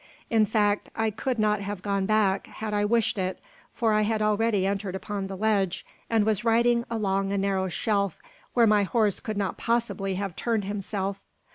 [0.31, 3.37] In fact, I could not have gone back had I wished it;
[3.71, 8.17] for I had already entered upon the ledge, and was riding along a narrow shelf
[8.55, 11.21] where my horse could not possibly have turned himself.